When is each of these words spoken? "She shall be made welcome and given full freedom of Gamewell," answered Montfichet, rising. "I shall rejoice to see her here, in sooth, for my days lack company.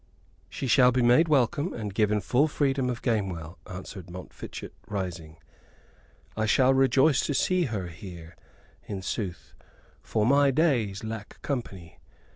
"She 0.49 0.65
shall 0.65 0.91
be 0.91 1.03
made 1.03 1.27
welcome 1.27 1.73
and 1.73 1.93
given 1.93 2.21
full 2.21 2.47
freedom 2.47 2.89
of 2.89 3.03
Gamewell," 3.03 3.59
answered 3.67 4.09
Montfichet, 4.09 4.73
rising. 4.87 5.37
"I 6.35 6.47
shall 6.47 6.73
rejoice 6.73 7.23
to 7.27 7.35
see 7.35 7.65
her 7.65 7.85
here, 7.85 8.35
in 8.87 9.03
sooth, 9.03 9.53
for 10.01 10.25
my 10.25 10.49
days 10.49 11.03
lack 11.03 11.39
company. 11.43 11.99